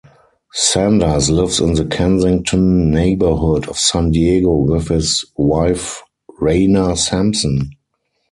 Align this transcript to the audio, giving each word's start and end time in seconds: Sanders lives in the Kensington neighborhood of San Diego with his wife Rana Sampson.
Sanders 0.55 1.29
lives 1.29 1.59
in 1.59 1.73
the 1.75 1.85
Kensington 1.85 2.89
neighborhood 2.89 3.69
of 3.69 3.77
San 3.77 4.09
Diego 4.09 4.49
with 4.55 4.87
his 4.87 5.23
wife 5.37 6.01
Rana 6.39 6.97
Sampson. 6.97 7.69